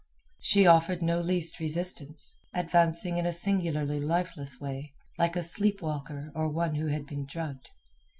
[0.39, 6.31] She offered no least resistance, advancing in a singularly lifeless way, like a sleep walker
[6.33, 7.69] or one who had been drugged.